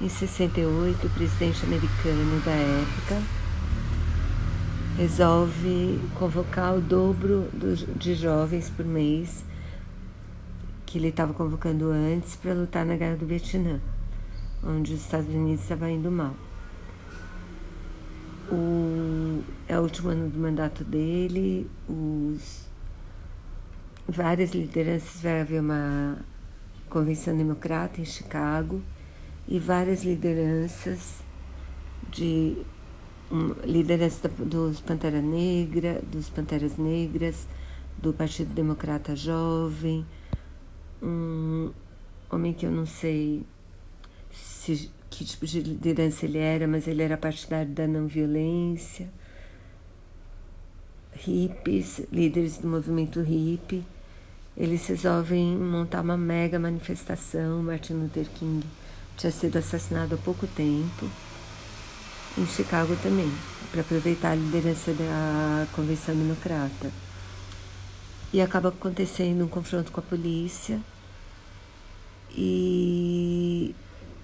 Em 0.00 0.08
68, 0.08 1.06
o 1.06 1.10
presidente 1.10 1.64
americano 1.64 2.40
da 2.44 2.50
época 2.50 3.22
resolve 4.96 6.00
convocar 6.18 6.74
o 6.76 6.80
dobro 6.80 7.48
de 7.96 8.14
jovens 8.14 8.68
por 8.70 8.84
mês 8.84 9.44
que 10.84 10.98
ele 10.98 11.08
estava 11.08 11.32
convocando 11.32 11.90
antes 11.90 12.34
para 12.34 12.54
lutar 12.54 12.84
na 12.84 12.96
guerra 12.96 13.16
do 13.16 13.26
Vietnã, 13.26 13.80
onde 14.64 14.94
os 14.94 15.00
Estados 15.00 15.32
Unidos 15.32 15.62
estavam 15.62 15.88
indo 15.88 16.10
mal. 16.10 16.34
O, 18.50 19.42
é 19.68 19.78
o 19.78 19.82
último 19.82 20.10
ano 20.10 20.28
do 20.28 20.38
mandato 20.38 20.82
dele, 20.84 21.70
os, 21.88 22.66
várias 24.08 24.52
lideranças, 24.52 25.22
vai 25.22 25.40
haver 25.40 25.60
uma 25.60 26.18
convenção 26.88 27.36
democrata 27.36 28.00
em 28.00 28.04
Chicago, 28.04 28.82
e 29.46 29.58
várias 29.58 30.04
lideranças 30.04 31.22
de 32.10 32.56
um, 33.30 33.52
liderança 33.64 34.28
dos 34.28 34.80
Pantera 34.80 35.20
Negra, 35.20 36.00
dos 36.10 36.30
Panteras 36.30 36.76
Negras, 36.76 37.46
do 37.98 38.12
Partido 38.12 38.54
Democrata 38.54 39.14
Jovem, 39.14 40.06
um 41.02 41.70
homem 42.30 42.52
que 42.52 42.66
eu 42.66 42.70
não 42.70 42.86
sei 42.86 43.44
se, 44.32 44.90
que 45.10 45.24
tipo 45.24 45.46
de 45.46 45.60
liderança 45.60 46.24
ele 46.24 46.38
era, 46.38 46.66
mas 46.66 46.86
ele 46.86 47.02
era 47.02 47.16
partidário 47.16 47.70
da 47.70 47.86
não 47.86 48.06
violência, 48.06 49.10
hippies, 51.12 52.02
líderes 52.10 52.58
do 52.58 52.68
movimento 52.68 53.20
hippie. 53.20 53.84
Eles 54.56 54.86
resolvem 54.86 55.56
montar 55.56 56.00
uma 56.02 56.16
mega 56.16 56.60
manifestação, 56.60 57.60
Martin 57.60 57.94
Luther 57.94 58.28
King 58.30 58.64
tinha 59.16 59.30
sido 59.30 59.56
assassinado 59.56 60.14
há 60.14 60.18
pouco 60.18 60.46
tempo, 60.46 61.08
em 62.36 62.46
Chicago 62.46 62.96
também, 63.02 63.30
para 63.70 63.80
aproveitar 63.80 64.32
a 64.32 64.34
liderança 64.34 64.92
da 64.92 65.66
Convenção 65.72 66.14
Democrata. 66.16 66.90
E 68.32 68.40
acaba 68.40 68.70
acontecendo 68.70 69.44
um 69.44 69.48
confronto 69.48 69.92
com 69.92 70.00
a 70.00 70.02
polícia 70.02 70.80
e, 72.36 73.74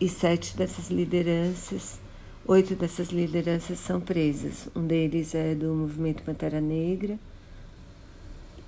e 0.00 0.08
sete 0.08 0.56
dessas 0.56 0.90
lideranças, 0.90 2.00
oito 2.46 2.74
dessas 2.74 3.10
lideranças 3.10 3.78
são 3.78 4.00
presas. 4.00 4.68
Um 4.74 4.84
deles 4.84 5.34
é 5.36 5.54
do 5.54 5.72
movimento 5.72 6.24
Pantera 6.24 6.60
Negra 6.60 7.16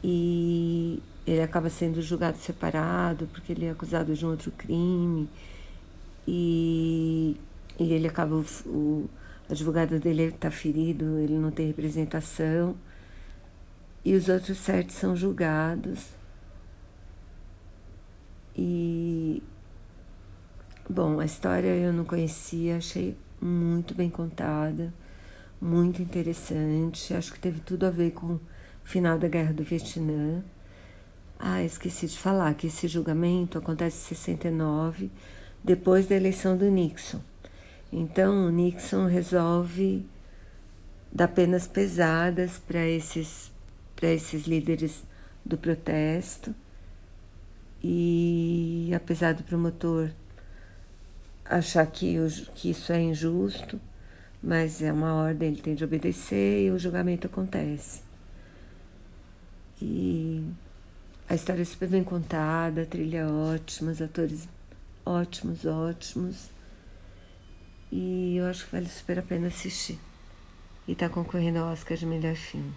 e 0.05 1.03
ele 1.27 1.43
acaba 1.43 1.69
sendo 1.69 2.01
julgado 2.01 2.39
separado 2.39 3.27
porque 3.33 3.51
ele 3.51 3.65
é 3.65 3.71
acusado 3.71 4.15
de 4.15 4.25
um 4.25 4.31
outro 4.31 4.53
crime 4.53 5.29
e, 6.27 7.37
e 7.79 7.93
ele 7.93 8.09
acaba, 8.09 8.43
o, 8.67 9.09
advogado 9.49 9.99
dele 10.01 10.25
está 10.25 10.51
ferido, 10.51 11.19
ele 11.19 11.35
não 11.35 11.51
tem 11.51 11.67
representação, 11.67 12.77
e 14.05 14.15
os 14.15 14.29
outros 14.29 14.59
sete 14.59 14.93
são 14.93 15.17
julgados. 15.17 16.09
E, 18.57 19.43
bom, 20.89 21.19
a 21.19 21.25
história 21.25 21.69
eu 21.69 21.93
não 21.93 22.05
conhecia, 22.05 22.77
achei 22.77 23.17
muito 23.41 23.95
bem 23.95 24.09
contada, 24.09 24.93
muito 25.61 26.01
interessante, 26.03 27.15
acho 27.15 27.33
que 27.33 27.41
teve 27.41 27.61
tudo 27.61 27.87
a 27.87 27.91
ver 27.91 28.13
com 28.13 28.35
o 28.35 28.41
final 28.85 29.19
da 29.19 29.29
Guerra 29.29 29.53
do 29.53 29.65
Vietnã. 29.65 30.43
Ah, 31.39 31.63
esqueci 31.63 32.07
de 32.07 32.19
falar 32.19 32.55
que 32.55 32.69
esse 32.69 32.87
julgamento 32.87 33.59
acontece 33.59 34.13
em 34.13 34.17
69 34.17 35.11
depois 35.65 36.07
da 36.07 36.15
eleição 36.15 36.57
do 36.57 36.71
Nixon. 36.71 37.21
Então, 37.91 38.47
o 38.47 38.51
Nixon 38.51 39.07
resolve 39.07 40.05
dar 41.11 41.29
penas 41.29 41.67
pesadas 41.67 42.59
para 42.59 42.87
esses, 42.87 43.51
esses 44.03 44.47
líderes 44.47 45.03
do 45.45 45.57
protesto. 45.57 46.55
E 47.83 48.91
apesar 48.95 49.33
do 49.33 49.43
promotor 49.43 50.11
achar 51.45 51.87
que, 51.87 52.17
que 52.55 52.71
isso 52.71 52.93
é 52.93 53.01
injusto, 53.01 53.81
mas 54.43 54.83
é 54.83 54.93
uma 54.93 55.15
ordem, 55.15 55.49
ele 55.49 55.63
tem 55.63 55.75
de 55.75 55.85
obedecer 55.85 56.67
e 56.67 56.71
o 56.71 56.79
julgamento 56.79 57.27
acontece. 57.27 58.03
E 59.81 60.45
a 61.29 61.35
história 61.35 61.63
é 61.63 61.65
super 61.65 61.89
bem 61.89 62.05
contada, 62.05 62.83
a 62.83 62.87
trilha 62.87 63.19
é 63.19 63.27
ótima, 63.27 63.93
os 63.93 64.03
atores 64.03 64.49
ótimos, 65.05 65.65
ótimos. 65.65 66.51
E 67.91 68.37
eu 68.37 68.47
acho 68.47 68.67
que 68.67 68.73
vale 68.73 68.89
super 68.89 69.19
a 69.19 69.23
pena 69.23 69.49
assistir. 69.49 69.99
E 70.87 70.93
está 70.93 71.09
concorrendo 71.09 71.59
ao 71.59 71.73
Oscar 71.73 71.97
de 71.97 72.07
melhor 72.07 72.35
filme. 72.35 72.73